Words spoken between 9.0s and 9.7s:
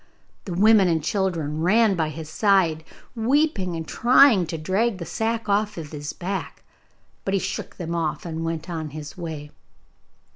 way.